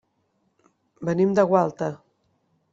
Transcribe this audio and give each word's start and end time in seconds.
Venim 1.11 1.37
de 1.41 1.47
Gualta. 1.53 1.93